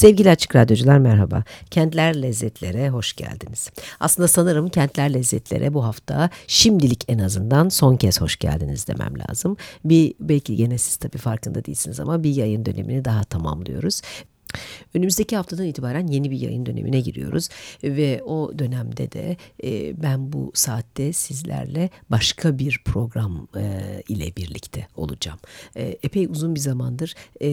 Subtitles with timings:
[0.00, 1.44] Sevgili Açık Radyocular merhaba.
[1.70, 3.70] Kentler Lezzetlere hoş geldiniz.
[4.00, 9.56] Aslında sanırım Kentler Lezzetlere bu hafta şimdilik en azından son kez hoş geldiniz demem lazım.
[9.84, 14.02] Bir belki gene siz tabii farkında değilsiniz ama bir yayın dönemini daha tamamlıyoruz.
[14.94, 17.48] Önümüzdeki haftadan itibaren yeni bir yayın dönemine giriyoruz
[17.84, 24.86] ve o dönemde de e, ben bu saatte sizlerle başka bir program e, ile birlikte
[24.96, 25.38] olacağım.
[25.76, 27.50] E, epey uzun bir zamandır e,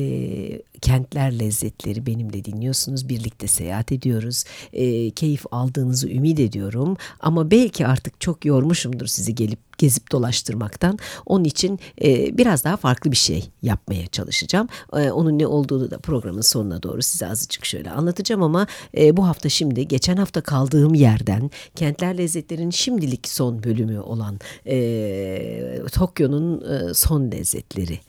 [0.82, 6.98] kentler lezzetleri benimle dinliyorsunuz, birlikte seyahat ediyoruz, e, keyif aldığınızı ümit ediyorum.
[7.20, 11.00] Ama belki artık çok yormuşumdur sizi gelip gezip dolaştırmaktan.
[11.26, 14.68] Onun için e, biraz daha farklı bir şey yapmaya çalışacağım.
[14.94, 18.68] E, onun ne olduğunu da programın sonuna doğru size azıcık şöyle anlatacağım ama
[18.98, 25.82] e, bu hafta şimdi geçen hafta kaldığım yerden Kentler Lezzetlerin şimdilik son bölümü olan e,
[25.94, 28.00] Tokyo'nun e, son lezzetleri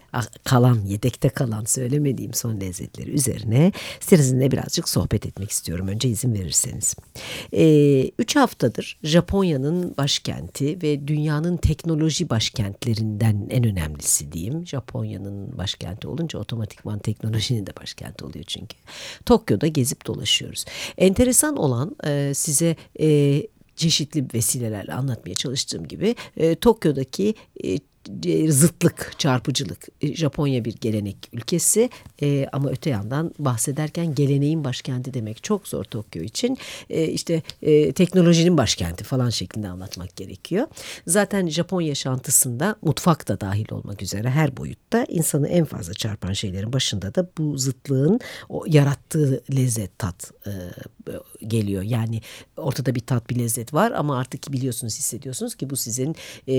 [0.44, 5.88] kalan, yedekte kalan söylemediğim son lezzetleri üzerine sizinle birazcık sohbet etmek istiyorum.
[5.88, 6.94] Önce izin verirseniz.
[7.52, 14.66] Ee, üç haftadır Japonya'nın başkenti ve dünyanın teknoloji başkentlerinden en önemlisi diyeyim.
[14.66, 18.77] Japonya'nın başkenti olunca otomatikman teknolojinin de başkenti oluyor çünkü.
[19.27, 20.64] Tokyo'da gezip dolaşıyoruz.
[20.98, 23.42] Enteresan olan e, size e,
[23.78, 27.78] çeşitli vesilelerle anlatmaya çalıştığım gibi e, Tokyo'daki e,
[28.48, 29.89] zıtlık, çarpıcılık.
[30.01, 31.91] E, Japonya bir gelenek ülkesi
[32.23, 36.59] e, ama öte yandan bahsederken geleneğin başkenti demek çok zor Tokyo için.
[36.91, 40.67] E, işte e, teknolojinin başkenti falan şeklinde anlatmak gerekiyor.
[41.06, 46.73] Zaten Japon yaşantısında mutfak da dahil olmak üzere her boyutta insanı en fazla çarpan şeylerin
[46.73, 50.53] başında da bu zıtlığın o yarattığı lezzet tat e,
[51.47, 51.83] geliyor.
[51.83, 52.20] Yani
[52.56, 56.55] ortada bir tat bir lezzet var ama artık biliyorsunuz hissediyorsunuz ki bu sizin e,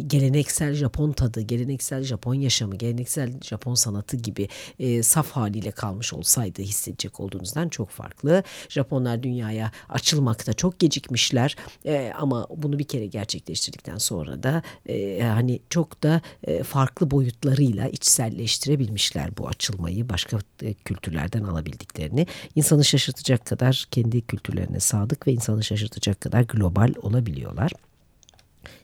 [0.00, 6.62] geleneksel Japon tadı, geleneksel Japon yaşamı, geleneksel Japon sanatı gibi e, saf haliyle kalmış olsaydı
[6.62, 8.42] hissedecek olduğunuzdan çok farklı.
[8.68, 15.60] Japonlar dünyaya açılmakta çok gecikmişler e, ama bunu bir kere gerçekleştirdikten sonra da e, hani
[15.70, 22.26] çok da e, farklı boyutlarıyla içselleştirebilmişler bu açılmayı başka e, kültürlerden alabildiklerini.
[22.54, 27.72] İnsanı şaşırtacak kadar kendi kültürlerine sadık ve insanı şaşırtacak kadar global olabiliyorlar.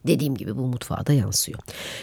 [0.07, 1.59] Dediğim gibi bu mutfağa da yansıyor.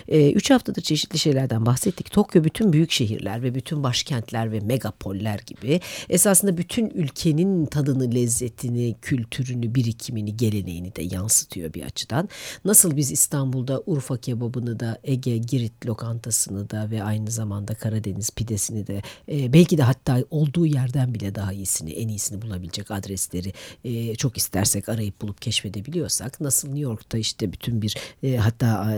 [0.07, 2.11] E, üç haftadır çeşitli şeylerden bahsettik.
[2.11, 8.95] Tokyo bütün büyük şehirler ve bütün başkentler ve megapoller gibi esasında bütün ülkenin tadını, lezzetini,
[9.01, 12.29] kültürünü, birikimini, geleneğini de yansıtıyor bir açıdan.
[12.65, 18.87] Nasıl biz İstanbul'da Urfa kebabını da Ege Girit lokantasını da ve aynı zamanda Karadeniz pidesini
[18.87, 19.01] de
[19.31, 24.37] e, belki de hatta olduğu yerden bile daha iyisini, en iyisini bulabilecek adresleri e, çok
[24.37, 28.97] istersek arayıp bulup keşfedebiliyorsak nasıl New York'ta işte bütün bir bir e, hatta e,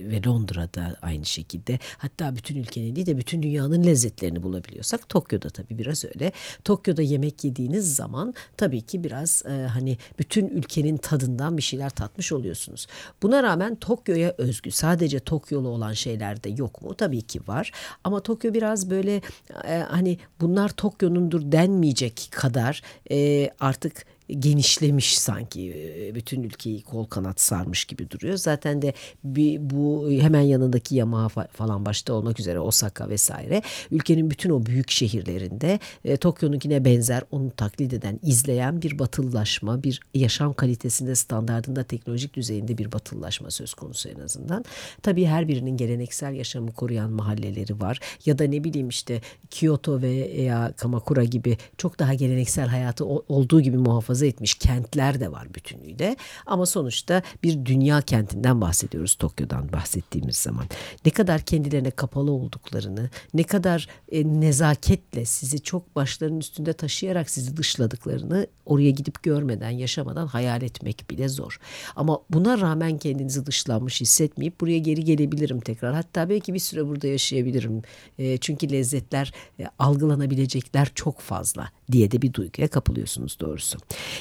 [0.00, 5.78] ve Londra'da aynı şekilde hatta bütün ülkenin değil de bütün dünyanın lezzetlerini bulabiliyorsak Tokyo'da tabii
[5.78, 6.32] biraz öyle.
[6.64, 12.32] Tokyo'da yemek yediğiniz zaman tabii ki biraz e, hani bütün ülkenin tadından bir şeyler tatmış
[12.32, 12.86] oluyorsunuz.
[13.22, 16.94] Buna rağmen Tokyo'ya özgü sadece Tokyo'lu olan şeyler de yok mu?
[16.94, 17.72] Tabii ki var
[18.04, 19.20] ama Tokyo biraz böyle
[19.64, 25.74] e, hani bunlar Tokyo'nundur denmeyecek kadar e, artık genişlemiş sanki
[26.14, 28.36] bütün ülkeyi kol kanat sarmış gibi duruyor.
[28.36, 34.50] Zaten de bir, bu hemen yanındaki Yamaha falan başta olmak üzere Osaka vesaire ülkenin bütün
[34.50, 41.14] o büyük şehirlerinde e, Tokyo'nunkine benzer onu taklit eden izleyen bir batılılaşma bir yaşam kalitesinde
[41.14, 44.64] standartında teknolojik düzeyinde bir batılılaşma söz konusu en azından.
[45.02, 49.20] Tabii her birinin geleneksel yaşamı koruyan mahalleleri var ya da ne bileyim işte
[49.50, 55.32] Kyoto veya Kamakura gibi çok daha geleneksel hayatı olduğu gibi muhafaza muhafaza etmiş kentler de
[55.32, 56.16] var bütünüyle.
[56.46, 60.66] Ama sonuçta bir dünya kentinden bahsediyoruz Tokyo'dan bahsettiğimiz zaman.
[61.04, 67.56] Ne kadar kendilerine kapalı olduklarını, ne kadar e, nezaketle sizi çok başlarının üstünde taşıyarak sizi
[67.56, 71.58] dışladıklarını oraya gidip görmeden, yaşamadan hayal etmek bile zor.
[71.96, 75.94] Ama buna rağmen kendinizi dışlanmış hissetmeyip buraya geri gelebilirim tekrar.
[75.94, 77.82] Hatta belki bir süre burada yaşayabilirim.
[78.18, 83.78] E, çünkü lezzetler, e, algılanabilecekler çok fazla diye de bir duyguya kapılıyorsunuz doğrusu.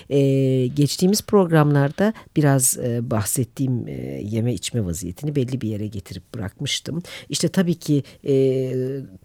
[0.09, 3.91] Ee, geçtiğimiz programlarda biraz e, bahsettiğim e,
[4.23, 7.01] yeme içme vaziyetini belli bir yere getirip bırakmıştım.
[7.29, 8.73] İşte tabii ki e,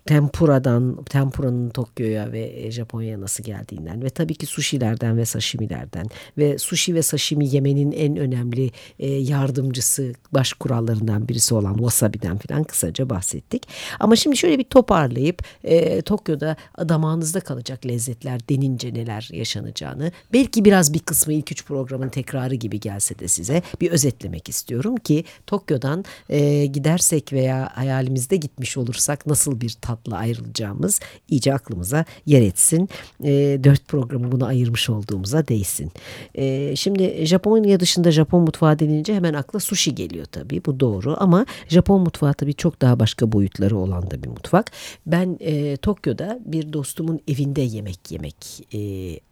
[0.06, 6.06] tempura'dan, tempuranın Tokyo'ya ve e, Japonya'ya nasıl geldiğinden ve tabii ki sushi'lerden ve sashimi'lerden
[6.38, 12.64] ve sushi ve sashimi yemenin en önemli e, yardımcısı, baş kurallarından birisi olan wasabi'den falan
[12.64, 13.68] kısaca bahsettik.
[14.00, 20.64] Ama şimdi şöyle bir toparlayıp e, Tokyo'da damağınızda kalacak lezzetler denince neler yaşanacağını belki belki
[20.64, 25.24] biraz bir kısmı ilk üç programın tekrarı gibi gelse de size bir özetlemek istiyorum ki
[25.46, 32.88] Tokyo'dan e, gidersek veya hayalimizde gitmiş olursak nasıl bir tatlı ayrılacağımız iyice aklımıza yer etsin.
[33.24, 35.92] E, dört programı buna ayırmış olduğumuza değsin.
[36.34, 41.46] E, şimdi Japonya dışında Japon mutfağı denince hemen akla sushi geliyor tabii bu doğru ama
[41.68, 44.70] Japon mutfağı tabii çok daha başka boyutları olan da bir mutfak.
[45.06, 48.36] Ben e, Tokyo'da bir dostumun evinde yemek yemek
[48.74, 48.78] e,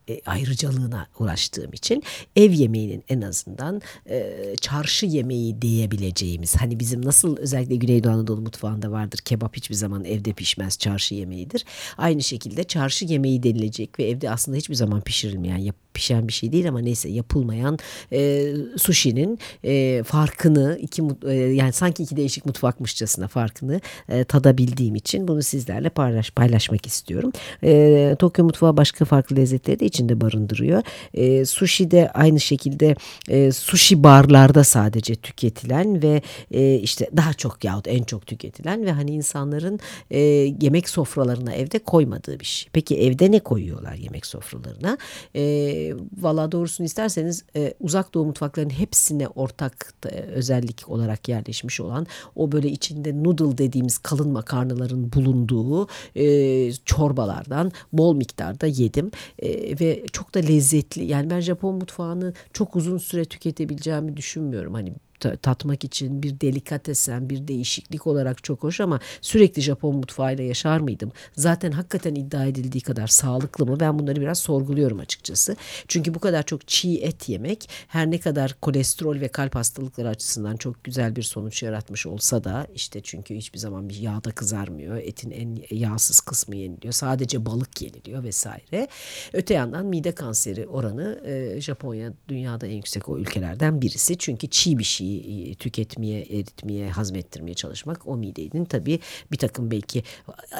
[0.09, 2.03] e, ayrıcalığına uğraştığım için
[2.37, 8.91] ev yemeğinin en azından e, çarşı yemeği diyebileceğimiz hani bizim nasıl özellikle Güneydoğu Anadolu mutfağında
[8.91, 11.65] vardır kebap hiçbir zaman evde pişmez çarşı yemeğidir.
[11.99, 16.53] Aynı şekilde çarşı yemeği denilecek ve evde aslında hiçbir zaman pişirilmeyen yap, pişen bir şey
[16.53, 17.79] değil ama neyse yapılmayan
[18.13, 25.29] e, sushi'nin e, farkını iki e, yani sanki iki değişik mutfakmışçasına farkını e, tadabildiğim için
[25.29, 27.33] bunu sizlerle paylaş, paylaşmak istiyorum.
[27.65, 30.83] E, Tokyo mutfağı başka farklı lezzetleri de içinde barındırıyor.
[31.15, 32.97] E, sushi de aynı şekilde
[33.29, 38.93] e, sushi barlarda sadece tüketilen ve e, işte daha çok yahut en çok tüketilen ve
[38.93, 40.19] hani insanların e,
[40.61, 42.69] yemek sofralarına evde koymadığı bir şey.
[42.73, 44.99] Peki evde ne koyuyorlar yemek sofralarına?
[45.35, 45.86] E,
[46.19, 52.07] valla doğrusunu isterseniz e, uzak doğu mutfaklarının hepsine ortak e, özellik olarak yerleşmiş olan
[52.37, 60.07] o böyle içinde noodle dediğimiz kalın makarnaların bulunduğu e, çorbalardan bol miktarda yedim e, ve
[60.13, 61.05] çok da lezzetli.
[61.05, 64.75] Yani ben Japon mutfağını çok uzun süre tüketebileceğimi düşünmüyorum.
[64.75, 64.93] Hani
[65.37, 71.13] tatmak için bir delikatesen, bir değişiklik olarak çok hoş ama sürekli Japon mutfağıyla yaşar mıydım?
[71.37, 73.81] Zaten hakikaten iddia edildiği kadar sağlıklı mı?
[73.81, 75.57] Ben bunları biraz sorguluyorum açıkçası.
[75.89, 80.57] Çünkü bu kadar çok çiğ et yemek her ne kadar kolesterol ve kalp hastalıkları açısından
[80.57, 84.97] çok güzel bir sonuç yaratmış olsa da işte çünkü hiçbir zaman bir yağda kızarmıyor.
[84.97, 86.93] Etin en yağsız kısmı yeniliyor.
[86.93, 88.89] Sadece balık yeniliyor vesaire.
[89.33, 91.21] Öte yandan mide kanseri oranı
[91.61, 94.19] Japonya dünyada en yüksek o ülkelerden birisi.
[94.19, 95.16] Çünkü çiğ bir şey
[95.55, 99.01] tüketmeye, eritmeye, hazmettirmeye çalışmak o midenin tabii
[99.33, 100.03] bir takım belki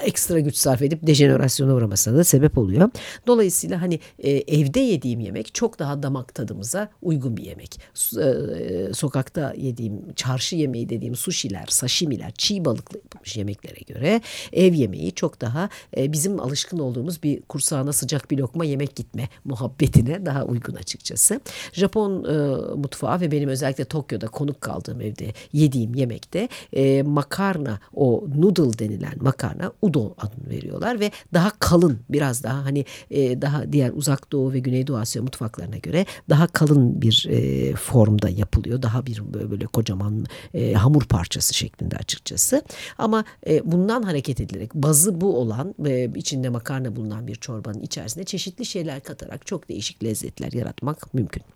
[0.03, 2.91] ekstra güç sarf edip dejenerasyona uğramasına da sebep oluyor.
[3.27, 7.81] Dolayısıyla hani e, evde yediğim yemek çok daha damak tadımıza uygun bir yemek.
[8.19, 14.21] E, sokakta yediğim çarşı yemeği dediğim sushiler, sashimiler, çiğ balıkla yapılmış yemeklere göre
[14.53, 19.29] ev yemeği çok daha e, bizim alışkın olduğumuz bir kursağına sıcak bir lokma yemek gitme
[19.45, 21.41] muhabbetine daha uygun açıkçası.
[21.73, 22.37] Japon e,
[22.77, 29.15] mutfağı ve benim özellikle Tokyo'da konuk kaldığım evde yediğim yemekte e, makarna o noodle denilen
[29.21, 34.53] makarna udon adını veriyorlar ve daha kalın biraz daha hani e, daha diğer uzak doğu
[34.53, 38.83] ve güneydoğu Asya mutfaklarına göre daha kalın bir e, formda yapılıyor.
[38.83, 42.63] Daha bir böyle kocaman e, hamur parçası şeklinde açıkçası.
[42.99, 48.25] Ama e, bundan hareket edilerek bazı bu olan ve içinde makarna bulunan bir çorbanın içerisinde
[48.25, 51.56] çeşitli şeyler katarak çok değişik lezzetler yaratmak mümkün.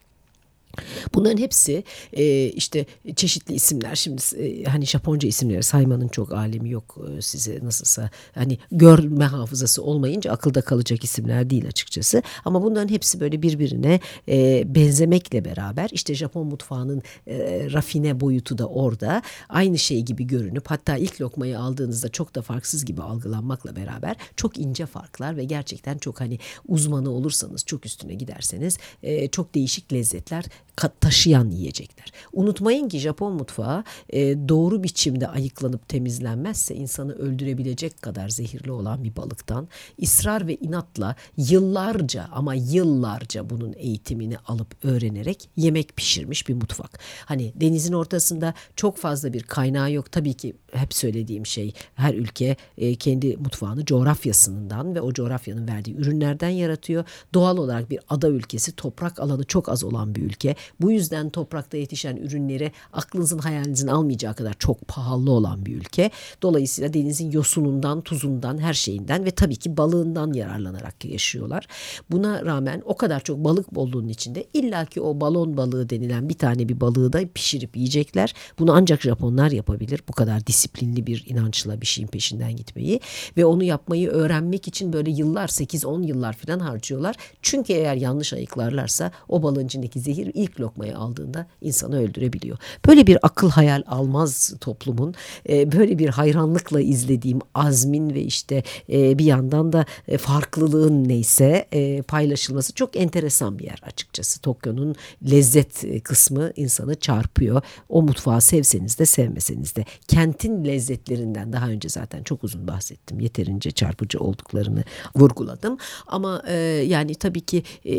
[1.14, 2.86] Bunların hepsi e, işte
[3.16, 3.94] çeşitli isimler.
[3.94, 8.10] Şimdi e, hani Japonca isimleri saymanın çok alemi yok e, size nasılsa.
[8.34, 12.22] Hani görme hafızası olmayınca akılda kalacak isimler değil açıkçası.
[12.44, 18.66] Ama bunların hepsi böyle birbirine e, benzemekle beraber işte Japon mutfağının e, rafine boyutu da
[18.66, 19.22] orada.
[19.48, 24.58] Aynı şey gibi görünüp hatta ilk lokmayı aldığınızda çok da farksız gibi algılanmakla beraber çok
[24.58, 26.38] ince farklar ve gerçekten çok hani
[26.68, 30.44] uzmanı olursanız çok üstüne giderseniz e, çok değişik lezzetler
[30.88, 32.12] taşıyan yiyecekler.
[32.32, 39.16] Unutmayın ki Japon mutfağı e, doğru biçimde ayıklanıp temizlenmezse insanı öldürebilecek kadar zehirli olan bir
[39.16, 39.68] balıktan
[40.02, 46.98] ısrar ve inatla yıllarca ama yıllarca bunun eğitimini alıp öğrenerek yemek pişirmiş bir mutfak.
[47.24, 50.12] Hani denizin ortasında çok fazla bir kaynağı yok.
[50.12, 55.96] Tabii ki hep söylediğim şey her ülke e, kendi mutfağını coğrafyasından ve o coğrafyanın verdiği
[55.96, 57.04] ürünlerden yaratıyor.
[57.34, 60.54] Doğal olarak bir ada ülkesi toprak alanı çok az olan bir ülke.
[60.80, 66.10] Bu yüzden toprakta yetişen ürünleri aklınızın hayalinizin almayacağı kadar çok pahalı olan bir ülke.
[66.42, 71.66] Dolayısıyla denizin yosunundan, tuzundan, her şeyinden ve tabii ki balığından yararlanarak yaşıyorlar.
[72.10, 76.68] Buna rağmen o kadar çok balık bolluğunun içinde illaki o balon balığı denilen bir tane
[76.68, 78.34] bir balığı da pişirip yiyecekler.
[78.58, 80.02] Bunu ancak Japonlar yapabilir.
[80.08, 83.00] Bu kadar disiplinli bir inançla bir şeyin peşinden gitmeyi
[83.36, 87.16] ve onu yapmayı öğrenmek için böyle yıllar 8-10 yıllar falan harcıyorlar.
[87.42, 92.58] Çünkü eğer yanlış ayıklarlarsa o balığın içindeki zehir ilk lokmayı aldığında insanı öldürebiliyor.
[92.86, 95.14] Böyle bir akıl hayal almaz toplumun
[95.48, 98.62] e, böyle bir hayranlıkla izlediğim azmin ve işte
[98.92, 104.40] e, bir yandan da e, farklılığın neyse e, paylaşılması çok enteresan bir yer açıkçası.
[104.40, 104.94] Tokyo'nun
[105.30, 107.62] lezzet kısmı insanı çarpıyor.
[107.88, 113.20] O mutfağı sevseniz de sevmeseniz de kentin kentin lezzetlerinden daha önce zaten çok uzun bahsettim.
[113.20, 114.84] Yeterince çarpıcı olduklarını
[115.16, 115.78] vurguladım.
[116.06, 116.54] Ama e,
[116.86, 117.94] yani tabii ki e,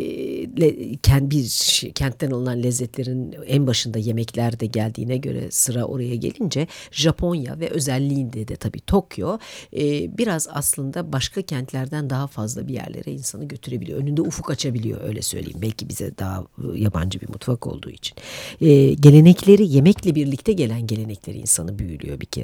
[0.60, 6.66] le, kent, bir kentten alınan lezzetlerin en başında yemekler de geldiğine göre sıra oraya gelince
[6.90, 9.38] Japonya ve özelliğinde de tabii Tokyo
[9.76, 13.98] e, biraz aslında başka kentlerden daha fazla bir yerlere insanı götürebiliyor.
[13.98, 15.58] Önünde ufuk açabiliyor öyle söyleyeyim.
[15.62, 16.44] Belki bize daha
[16.74, 18.16] yabancı bir mutfak olduğu için.
[18.60, 22.41] E, gelenekleri yemekle birlikte gelen gelenekleri insanı büyülüyor bir kere.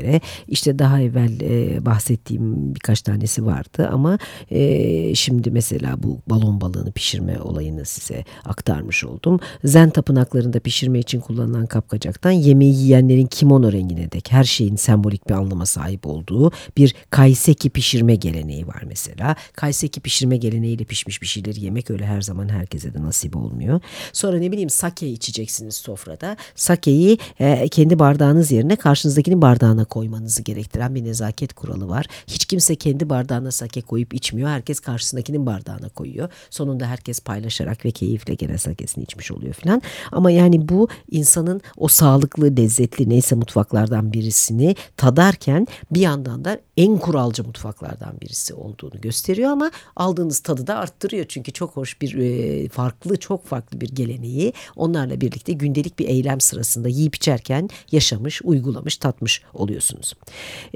[0.48, 4.18] İşte daha evvel e, bahsettiğim birkaç tanesi vardı ama
[4.50, 9.40] e, şimdi mesela bu balon balığını pişirme olayını size aktarmış oldum.
[9.64, 15.34] Zen tapınaklarında pişirme için kullanılan kapkacaktan yemeği yiyenlerin kimono rengine dek her şeyin sembolik bir
[15.34, 19.36] anlama sahip olduğu bir kaiseki pişirme geleneği var mesela.
[19.52, 23.80] Kaiseki pişirme geleneğiyle pişmiş bir şeyleri yemek öyle her zaman herkese de nasip olmuyor.
[24.12, 26.36] Sonra ne bileyim sake içeceksiniz sofrada.
[26.54, 32.06] Sakeyi e, kendi bardağınız yerine karşınızdakinin bardağına koymanızı gerektiren bir nezaket kuralı var.
[32.26, 34.48] Hiç kimse kendi bardağına sake koyup içmiyor.
[34.48, 36.28] Herkes karşısındakinin bardağına koyuyor.
[36.50, 39.82] Sonunda herkes paylaşarak ve keyifle gene sakesini içmiş oluyor falan.
[40.12, 46.98] Ama yani bu insanın o sağlıklı, lezzetli neyse mutfaklardan birisini tadarken bir yandan da en
[46.98, 51.26] kuralcı mutfaklardan birisi olduğunu gösteriyor ama aldığınız tadı da arttırıyor.
[51.28, 56.40] Çünkü çok hoş bir e, farklı, çok farklı bir geleneği onlarla birlikte gündelik bir eylem
[56.40, 59.42] sırasında yiyip içerken yaşamış, uygulamış, tatmış
[59.78, 60.14] oluyorsunuz.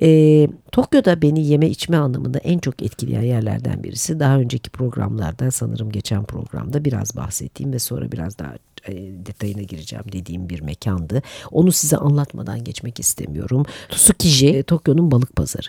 [0.03, 5.91] E, Tokyo'da beni yeme içme anlamında en çok etkileyen yerlerden birisi daha önceki programlarda sanırım
[5.91, 8.55] geçen programda biraz bahsettiğim ve sonra biraz daha
[8.89, 8.93] e,
[9.27, 11.23] detayına gireceğim dediğim bir mekandı.
[11.51, 13.67] Onu size anlatmadan geçmek istemiyorum.
[13.91, 15.69] Tsukiji, e, Tokyo'nun balık pazarı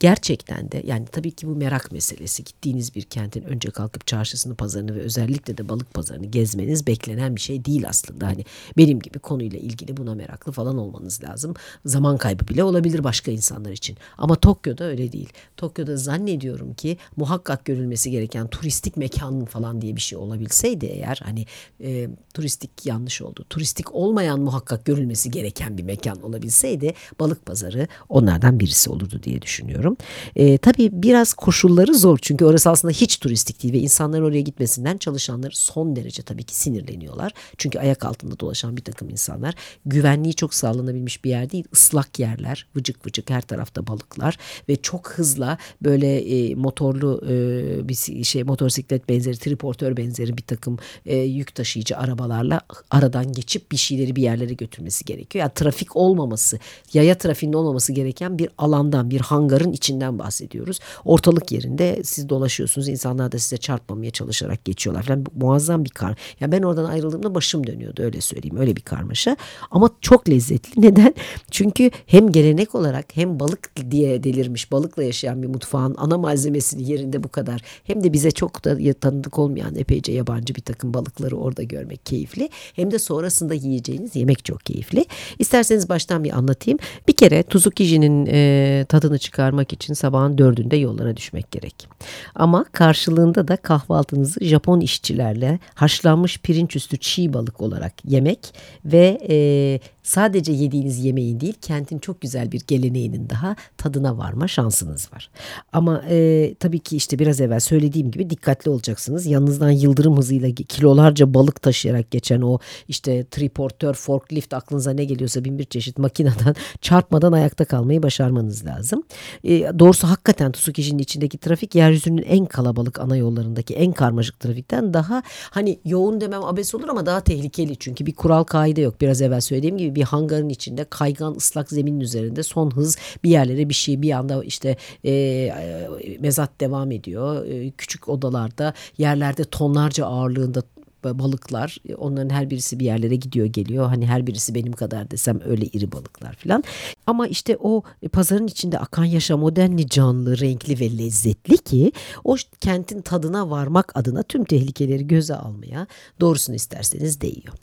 [0.00, 2.44] gerçekten de yani tabii ki bu merak meselesi.
[2.44, 7.40] Gittiğiniz bir kentin önce kalkıp çarşısını, pazarını ve özellikle de balık pazarını gezmeniz beklenen bir
[7.40, 8.26] şey değil aslında.
[8.26, 8.44] Hani
[8.76, 11.54] benim gibi konuyla ilgili buna meraklı falan olmanız lazım.
[11.84, 13.96] Zaman kaybı bile olabilir başka insanlar için.
[14.18, 15.28] Ama Tokyo'da öyle değil.
[15.56, 21.46] Tokyo'da zannediyorum ki muhakkak görülmesi gereken turistik mekan falan diye bir şey olabilseydi eğer hani
[21.80, 23.44] e, turistik yanlış oldu.
[23.50, 29.87] Turistik olmayan muhakkak görülmesi gereken bir mekan olabilseydi balık pazarı onlardan birisi olurdu diye düşünüyorum
[29.88, 29.96] düşünüyorum.
[30.36, 34.98] E, tabii biraz koşulları zor çünkü orası aslında hiç turistik değil ve insanlar oraya gitmesinden
[34.98, 37.32] çalışanlar son derece tabii ki sinirleniyorlar.
[37.58, 39.54] Çünkü ayak altında dolaşan bir takım insanlar
[39.86, 41.64] güvenliği çok sağlanabilmiş bir yer değil.
[41.72, 48.24] Islak yerler, vıcık vıcık her tarafta balıklar ve çok hızla böyle e, motorlu e, bir
[48.24, 54.16] şey motosiklet benzeri, triportör benzeri bir takım e, yük taşıyıcı arabalarla aradan geçip bir şeyleri
[54.16, 55.42] bir yerlere götürmesi gerekiyor.
[55.42, 56.58] Yani trafik olmaması,
[56.92, 60.80] yaya trafiğinin olmaması gereken bir alandan, bir hangarın içinden bahsediyoruz.
[61.04, 62.88] Ortalık yerinde siz dolaşıyorsunuz.
[62.88, 65.24] İnsanlar da size çarpmamaya çalışarak geçiyorlar falan.
[65.34, 66.18] Muazzam bir kar.
[66.40, 68.56] Ya ben oradan ayrıldığımda başım dönüyordu öyle söyleyeyim.
[68.56, 69.36] Öyle bir karmaşa.
[69.70, 70.82] Ama çok lezzetli.
[70.88, 71.14] Neden?
[71.50, 77.24] Çünkü hem gelenek olarak hem balık diye delirmiş balıkla yaşayan bir mutfağın ana malzemesini yerinde
[77.24, 81.62] bu kadar hem de bize çok da tanıdık olmayan epeyce yabancı bir takım balıkları orada
[81.62, 82.48] görmek keyifli.
[82.74, 85.04] Hem de sonrasında yiyeceğiniz yemek çok keyifli.
[85.38, 86.78] İsterseniz baştan bir anlatayım.
[87.08, 91.88] Bir kere Tuzukiji'nin e, tadını çıkarmak yapmak için sabahın dördünde yollara düşmek gerek.
[92.34, 99.80] Ama karşılığında da kahvaltınızı Japon işçilerle haşlanmış pirinç üstü çiğ balık olarak yemek ve e,
[100.08, 105.30] sadece yediğiniz yemeğin değil kentin çok güzel bir geleneğinin daha tadına varma şansınız var.
[105.72, 109.26] Ama e, tabii ki işte biraz evvel söylediğim gibi dikkatli olacaksınız.
[109.26, 115.58] Yanınızdan yıldırım hızıyla kilolarca balık taşıyarak geçen o işte triportör, forklift aklınıza ne geliyorsa bin
[115.58, 119.02] bir çeşit makineden çarpmadan ayakta kalmayı başarmanız lazım.
[119.44, 125.22] E, doğrusu hakikaten Tsukishi'nin içindeki trafik yeryüzünün en kalabalık ana yollarındaki en karmaşık trafikten daha
[125.50, 127.76] hani yoğun demem abes olur ama daha tehlikeli.
[127.76, 129.00] Çünkü bir kural kaide yok.
[129.00, 133.68] Biraz evvel söylediğim gibi bir hangarın içinde kaygan ıslak zeminin üzerinde son hız bir yerlere
[133.68, 135.88] bir şey bir anda işte e, e,
[136.20, 137.46] mezat devam ediyor.
[137.46, 140.62] E, küçük odalarda yerlerde tonlarca ağırlığında
[141.04, 145.66] balıklar onların her birisi bir yerlere gidiyor geliyor hani her birisi benim kadar desem öyle
[145.66, 146.64] iri balıklar falan
[147.06, 151.92] ama işte o pazarın içinde akan yaşam o denli canlı renkli ve lezzetli ki
[152.24, 155.86] o kentin tadına varmak adına tüm tehlikeleri göze almaya
[156.20, 157.54] doğrusunu isterseniz değiyor.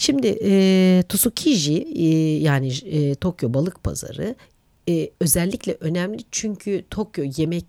[0.00, 2.06] Şimdi e, Tsukiji e,
[2.38, 4.34] yani e, Tokyo Balık Pazarı
[4.88, 7.66] e, özellikle önemli çünkü Tokyo yemek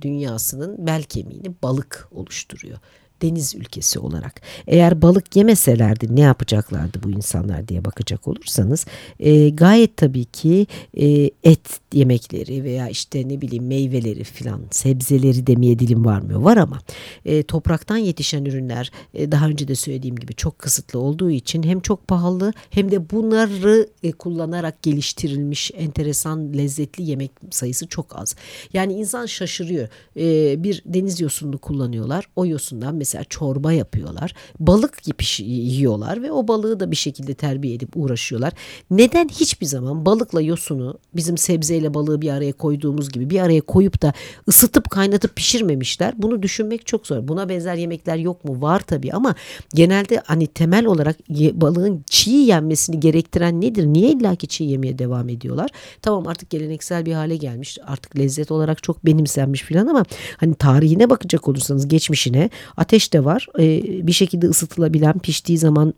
[0.00, 2.78] dünyasının bel kemiğini balık oluşturuyor
[3.24, 4.40] deniz ülkesi olarak.
[4.66, 8.86] Eğer balık yemeselerdi ne yapacaklardı bu insanlar diye bakacak olursanız
[9.20, 10.66] e, gayet tabii ki
[10.96, 16.40] e, et yemekleri veya işte ne bileyim meyveleri filan sebzeleri demeye dilim varmıyor.
[16.40, 16.78] Var ama
[17.24, 21.80] e, topraktan yetişen ürünler e, daha önce de söylediğim gibi çok kısıtlı olduğu için hem
[21.80, 28.36] çok pahalı hem de bunları e, kullanarak geliştirilmiş enteresan lezzetli yemek sayısı çok az.
[28.72, 29.88] Yani insan şaşırıyor.
[30.16, 32.28] E, bir deniz yosununu kullanıyorlar.
[32.36, 34.34] O yosundan mesela çorba yapıyorlar.
[34.60, 34.98] Balık
[35.38, 38.52] yiyorlar ve o balığı da bir şekilde terbiye edip uğraşıyorlar.
[38.90, 44.02] Neden hiçbir zaman balıkla yosunu bizim sebzeyle balığı bir araya koyduğumuz gibi bir araya koyup
[44.02, 44.12] da
[44.48, 46.14] ısıtıp kaynatıp pişirmemişler?
[46.18, 47.28] Bunu düşünmek çok zor.
[47.28, 48.62] Buna benzer yemekler yok mu?
[48.62, 49.34] Var tabii ama
[49.74, 51.16] genelde hani temel olarak
[51.52, 53.86] balığın çiğ yenmesini gerektiren nedir?
[53.86, 55.70] Niye illaki çiğ yemeye devam ediyorlar?
[56.02, 57.78] Tamam artık geleneksel bir hale gelmiş.
[57.86, 60.04] Artık lezzet olarak çok benimsenmiş filan ama
[60.36, 63.46] hani tarihine bakacak olursanız geçmişine ateş de var.
[63.58, 65.94] Ee, bir şekilde ısıtılabilen piştiği zaman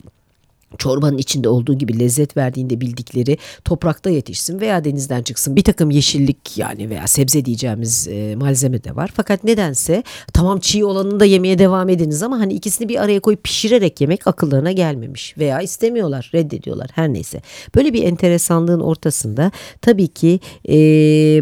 [0.79, 5.57] çorbanın içinde olduğu gibi lezzet verdiğinde bildikleri toprakta yetişsin veya denizden çıksın.
[5.57, 9.11] Bir takım yeşillik yani veya sebze diyeceğimiz e, malzeme de var.
[9.15, 13.45] Fakat nedense tamam çiğ olanını da yemeye devam ediniz ama hani ikisini bir araya koyup
[13.45, 17.43] pişirerek yemek akıllarına gelmemiş veya istemiyorlar, reddediyorlar her neyse.
[17.75, 19.51] Böyle bir enteresanlığın ortasında
[19.83, 20.75] tabii ki e,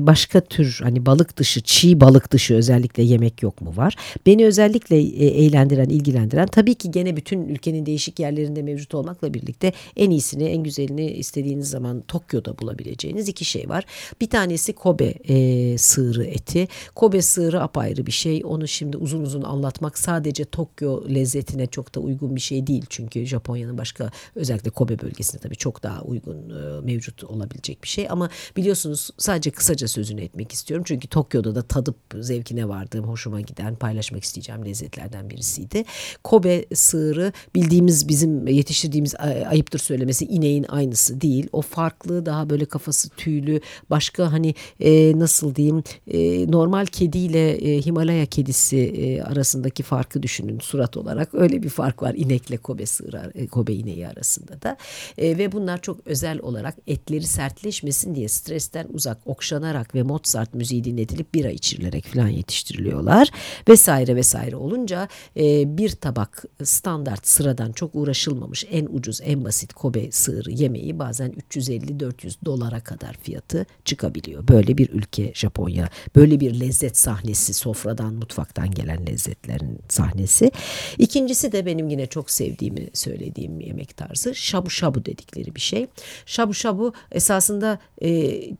[0.07, 3.97] başka tür hani balık dışı, çiğ balık dışı özellikle yemek yok mu var?
[4.27, 9.35] Beni özellikle e, eğlendiren, ilgilendiren tabii ki gene bütün ülkenin değişik yerlerinde mevcut olmak olmakla
[9.35, 13.85] birlikte en iyisini, en güzelini istediğiniz zaman Tokyo'da bulabileceğiniz iki şey var.
[14.21, 16.69] Bir tanesi Kobe e, sığırı eti.
[16.95, 18.43] Kobe sığırı apayrı bir şey.
[18.45, 22.85] Onu şimdi uzun uzun anlatmak sadece Tokyo lezzetine çok da uygun bir şey değil.
[22.89, 28.07] Çünkü Japonya'nın başka özellikle Kobe bölgesinde tabii çok daha uygun e, mevcut olabilecek bir şey.
[28.11, 30.85] Ama biliyorsunuz sadece kısaca sözünü etmek istiyorum.
[30.89, 35.85] Çünkü Tokyo'da da tadıp zevkine vardığım, hoşuma giden, paylaşmak isteyeceğim lezzetlerden birisiydi.
[36.25, 41.49] Kobe sığırı bildiğimiz bizim yetiştirdiğimiz dediğimiz ayıptır söylemesi ineğin aynısı değil.
[41.53, 47.87] O farklı daha böyle kafası tüylü başka hani e, nasıl diyeyim e, normal kediyle e,
[47.87, 51.35] Himalaya kedisi e, arasındaki farkı düşünün surat olarak.
[51.35, 54.77] Öyle bir fark var inekle Kobe sığırı, e, Kobe ineği arasında da.
[55.19, 60.85] E, ve bunlar çok özel olarak etleri sertleşmesin diye stresten uzak okşanarak ve Mozart müziği
[60.85, 63.29] dinletilip bira içirilerek falan yetiştiriliyorlar.
[63.69, 70.11] Vesaire vesaire olunca e, bir tabak standart sıradan çok uğraşılmamış en ucuz en basit Kobe
[70.11, 74.49] sığırı yemeği bazen 350-400 dolara kadar fiyatı çıkabiliyor.
[74.49, 75.89] Böyle bir ülke Japonya.
[76.17, 80.51] Böyle bir lezzet sahnesi sofradan mutfaktan gelen lezzetlerin sahnesi.
[80.99, 85.87] İkincisi de benim yine çok sevdiğimi söylediğim yemek tarzı shabu shabu dedikleri bir şey.
[86.27, 88.09] Shabu shabu esasında e,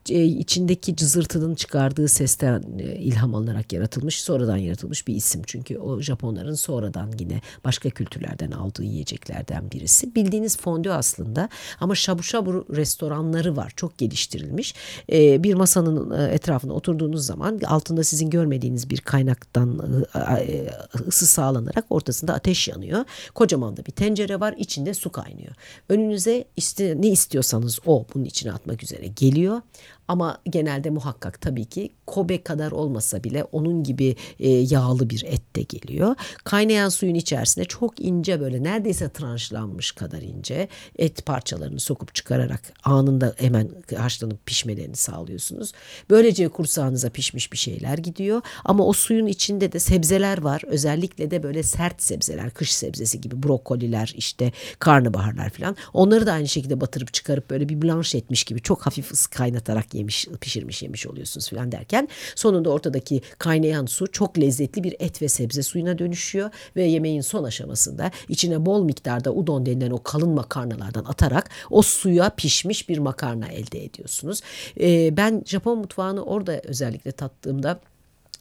[0.09, 5.43] e, içindeki cızırtının çıkardığı sesten e, ilham alınarak yaratılmış sonradan yaratılmış bir isim.
[5.47, 10.15] Çünkü o Japonların sonradan yine başka kültürlerden aldığı yiyeceklerden birisi.
[10.15, 11.49] Bir bildiğiniz fondü aslında
[11.81, 13.73] ama şabu şabu restoranları var.
[13.77, 14.75] Çok geliştirilmiş.
[15.13, 20.05] E, bir masanın e, etrafına oturduğunuz zaman altında sizin görmediğiniz bir kaynaktan
[20.39, 20.71] e,
[21.09, 23.05] ısı sağlanarak ortasında ateş yanıyor.
[23.35, 24.55] Kocaman da bir tencere var.
[24.59, 25.55] içinde su kaynıyor.
[25.89, 26.45] Önünüze
[26.79, 29.61] ne istiyorsanız o bunun içine atmak üzere geliyor.
[30.09, 35.57] Ama genelde muhakkak tabii ki Kobe kadar olmasa bile onun gibi e, yağlı bir et
[35.57, 36.17] de geliyor.
[36.45, 43.35] Kaynayan suyun içerisine çok ince böyle neredeyse tranşlanmış kadar ince et parçalarını sokup çıkararak anında
[43.37, 45.73] hemen haşlanıp pişmelerini sağlıyorsunuz.
[46.11, 48.43] Böylece kursağınıza pişmiş bir şeyler gidiyor.
[48.65, 50.63] Ama o suyun içinde de sebzeler var.
[50.67, 55.77] Özellikle de böyle sert sebzeler, kış sebzesi gibi brokoliler, işte karnabaharlar falan.
[55.93, 59.94] Onları da aynı şekilde batırıp çıkarıp böyle bir blanş etmiş gibi çok hafif ısı kaynatarak
[59.95, 65.29] yemiş, pişirmiş yemiş oluyorsunuz falan derken sonunda ortadaki kaynayan su çok lezzetli bir et ve
[65.29, 71.05] sebze suyuna dönüşüyor ve yemeğin son aşamasında içine bol miktarda udon denilen o kalın makarnalardan
[71.05, 74.41] atarak o suya pişmiş bir makarna elde ediyorsunuz.
[74.81, 77.81] Ee, ben Japon mutfağını orada özellikle tattığımda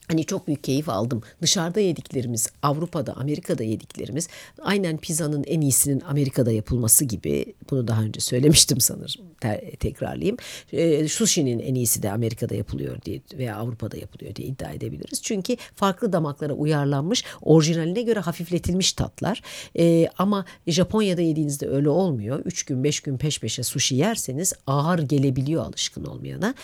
[0.08, 1.22] Hani çok büyük keyif aldım.
[1.42, 4.28] Dışarıda yediklerimiz, Avrupa'da, Amerika'da yediklerimiz
[4.62, 7.54] aynen pizzanın en iyisinin Amerika'da yapılması gibi.
[7.70, 9.24] Bunu daha önce söylemiştim sanırım.
[9.40, 10.36] Te- tekrarlayayım.
[10.72, 15.22] E, sushi'nin en iyisi de Amerika'da yapılıyor diye veya Avrupa'da yapılıyor diye iddia edebiliriz.
[15.22, 19.42] Çünkü farklı damaklara uyarlanmış, orijinaline göre hafifletilmiş tatlar.
[19.78, 22.40] E, ama Japonya'da yediğinizde öyle olmuyor.
[22.44, 26.54] Üç gün, beş gün peş peşe sushi yerseniz ağır gelebiliyor alışkın olmayana.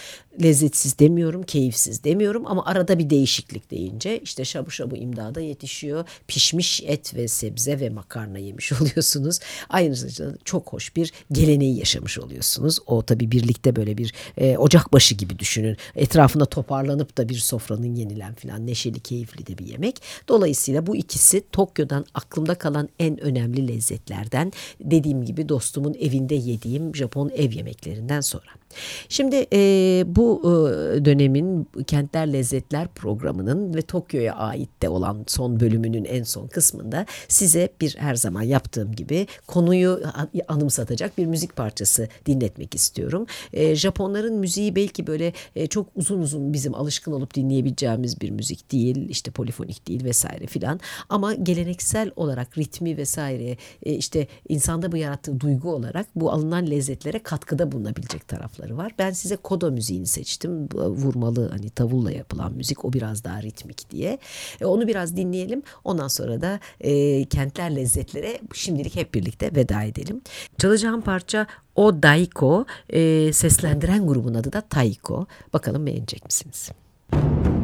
[0.42, 6.04] Lezzetsiz demiyorum, keyifsiz demiyorum ama arada bir değişiklik değişiklik deyince işte şabu şabu imdada yetişiyor.
[6.28, 9.38] Pişmiş et ve sebze ve makarna yemiş oluyorsunuz.
[9.68, 12.78] Aynı zamanda çok hoş bir geleneği yaşamış oluyorsunuz.
[12.86, 15.76] O tabi birlikte böyle bir e, ocakbaşı gibi düşünün.
[15.94, 20.02] Etrafında toparlanıp da bir sofranın yenilen filan neşeli keyifli de bir yemek.
[20.28, 24.52] Dolayısıyla bu ikisi Tokyo'dan aklımda kalan en önemli lezzetlerden.
[24.80, 28.59] Dediğim gibi dostumun evinde yediğim Japon ev yemeklerinden sonra.
[29.08, 36.04] Şimdi e, bu e, dönemin Kentler Lezzetler programının ve Tokyo'ya ait de olan son bölümünün
[36.04, 40.02] en son kısmında size bir her zaman yaptığım gibi konuyu
[40.48, 43.26] anımsatacak bir müzik parçası dinletmek istiyorum.
[43.52, 48.72] E, Japonların müziği belki böyle e, çok uzun uzun bizim alışkın olup dinleyebileceğimiz bir müzik
[48.72, 54.96] değil, işte polifonik değil vesaire filan ama geleneksel olarak ritmi vesaire e, işte insanda bu
[54.96, 58.92] yarattığı duygu olarak bu alınan lezzetlere katkıda bulunabilecek taraflar tarafları var.
[58.98, 60.68] Ben size kodo müziğini seçtim.
[60.74, 64.18] Vurmalı hani tavulla yapılan müzik o biraz daha ritmik diye.
[64.60, 65.62] E, onu biraz dinleyelim.
[65.84, 70.20] Ondan sonra da e, kentler lezzetlere şimdilik hep birlikte veda edelim.
[70.58, 71.46] Çalacağım parça
[71.76, 72.66] o Daiko.
[72.88, 75.26] E, seslendiren grubun adı da Taiko.
[75.52, 76.70] Bakalım beğenecek misiniz?
[77.12, 77.59] o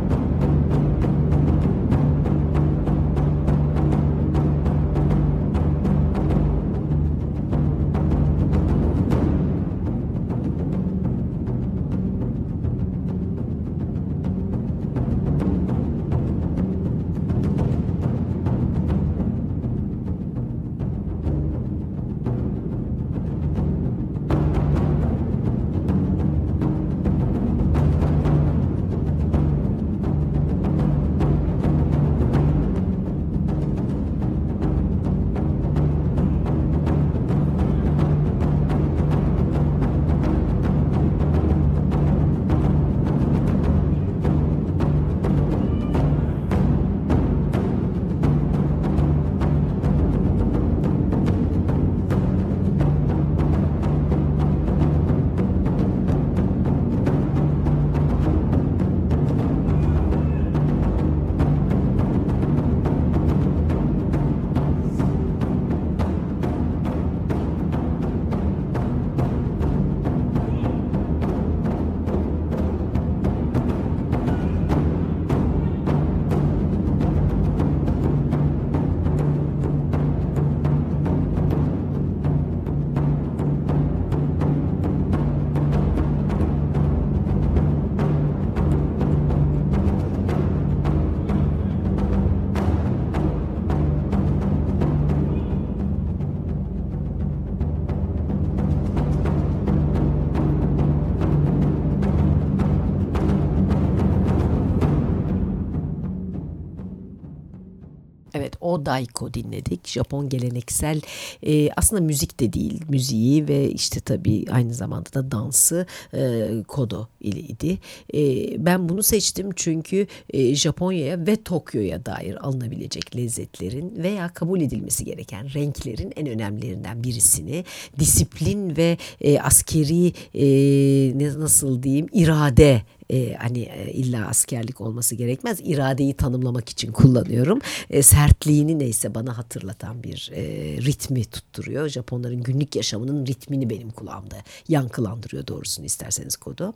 [108.84, 109.88] daiko dinledik.
[109.88, 111.00] Japon geleneksel
[111.46, 117.08] e, aslında müzik de değil müziği ve işte tabii aynı zamanda da dansı e, kodo
[117.20, 117.78] ileydi.
[118.14, 118.20] E,
[118.66, 125.54] ben bunu seçtim çünkü e, Japonya'ya ve Tokyo'ya dair alınabilecek lezzetlerin veya kabul edilmesi gereken
[125.54, 127.64] renklerin en önemlilerinden birisini
[127.98, 135.60] disiplin ve e, askeri e, nasıl diyeyim irade e, hani e, illa askerlik olması gerekmez.
[135.64, 137.58] İradeyi tanımlamak için kullanıyorum.
[137.90, 140.42] E, sertliğini neyse bana hatırlatan bir e,
[140.82, 141.88] ritmi tutturuyor.
[141.88, 144.36] Japonların günlük yaşamının ritmini benim kulağımda
[144.68, 146.74] yankılandırıyor doğrusunu isterseniz kodu.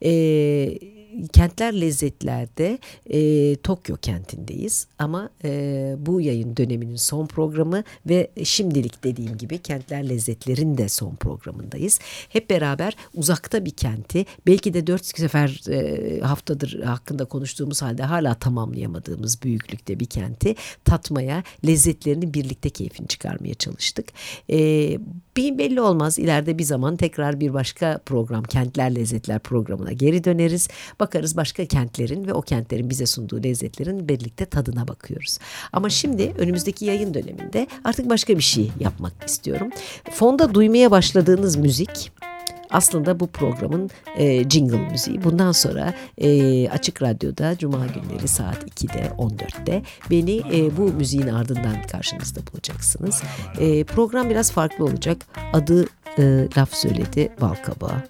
[0.00, 1.01] Eee
[1.32, 9.36] kentler lezzetlerde e, Tokyo kentindeyiz ama e, bu yayın döneminin son programı ve şimdilik dediğim
[9.36, 11.98] gibi kentler lezzetlerin de son programındayız.
[12.28, 18.34] Hep beraber uzakta bir kenti belki de dört sefer e, haftadır hakkında konuştuğumuz halde hala
[18.34, 24.06] tamamlayamadığımız büyüklükte bir kenti tatmaya, lezzetlerini birlikte keyfini çıkarmaya çalıştık.
[24.50, 24.58] E,
[25.36, 30.68] bir belli olmaz ileride bir zaman tekrar bir başka program Kentler Lezzetler programına geri döneriz.
[31.02, 35.38] Bakarız başka kentlerin ve o kentlerin bize sunduğu lezzetlerin birlikte tadına bakıyoruz.
[35.72, 39.70] Ama şimdi önümüzdeki yayın döneminde artık başka bir şey yapmak istiyorum.
[40.10, 42.12] Fonda duymaya başladığınız müzik
[42.70, 45.24] aslında bu programın e, jingle müziği.
[45.24, 51.82] Bundan sonra e, Açık Radyo'da Cuma günleri saat 2'de 14'te beni e, bu müziğin ardından
[51.92, 53.22] karşınızda bulacaksınız.
[53.58, 55.26] E, program biraz farklı olacak.
[55.52, 55.86] Adı
[56.18, 58.02] e, laf söyledi Balkabağı.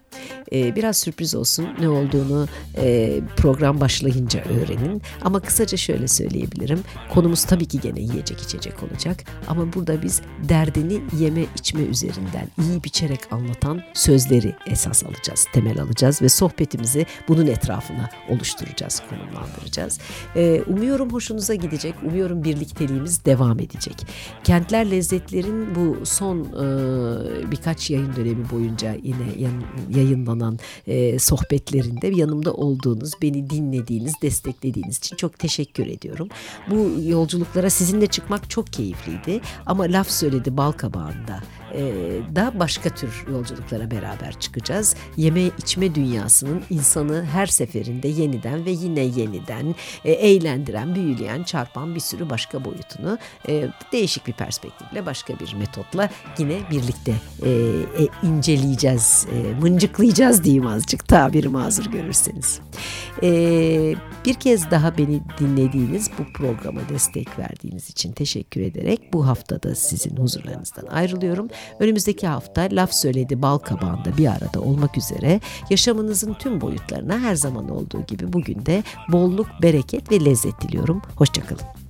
[0.53, 5.03] E, biraz sürpriz olsun ne olduğunu e, program başlayınca öğrenin.
[5.23, 6.81] Ama kısaca şöyle söyleyebilirim.
[7.11, 9.25] Konumuz tabii ki gene yiyecek içecek olacak.
[9.49, 16.23] Ama burada biz derdini yeme içme üzerinden iyi biçerek anlatan sözleri esas alacağız, temel alacağız
[16.23, 19.99] ve sohbetimizi bunun etrafına oluşturacağız, konumlandıracağız.
[20.37, 24.07] E, umuyorum hoşunuza gidecek, umuyorum birlikteliğimiz devam edecek.
[24.45, 29.49] Kentler Lezzetler'in bu son e, birkaç yayın dönemi boyunca yine
[29.91, 30.41] yayınlanan
[30.87, 36.28] e, sohbetlerinde yanımda olduğunuz, beni dinlediğiniz, desteklediğiniz için çok teşekkür ediyorum.
[36.70, 41.40] Bu yolculuklara sizinle çıkmak çok keyifliydi ama laf söyledi bal kabağında
[42.35, 44.97] da başka tür yolculuklara beraber çıkacağız.
[45.17, 52.01] Yeme içme dünyasının insanı her seferinde yeniden ve yine yeniden e, eğlendiren, büyüleyen, çarpan bir
[52.01, 57.73] sürü başka boyutunu e, değişik bir perspektifle, başka bir metotla yine birlikte e,
[58.23, 59.27] inceleyeceğiz,
[59.61, 62.61] mıncıklayacağız diyeyim azıcık tabiri mazur görürseniz.
[64.27, 70.17] Bir kez daha beni dinlediğiniz, bu programa destek verdiğiniz için teşekkür ederek bu haftada sizin
[70.17, 71.49] huzurlarınızdan ayrılıyorum.
[71.79, 77.68] Önümüzdeki hafta Laf Söyledi Bal Kabağı'nda bir arada olmak üzere yaşamınızın tüm boyutlarına her zaman
[77.68, 81.03] olduğu gibi bugün de bolluk, bereket ve lezzet diliyorum.
[81.16, 81.82] Hoşçakalın.